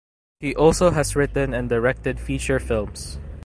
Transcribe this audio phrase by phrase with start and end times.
[0.39, 3.19] He also has written and directed feature films.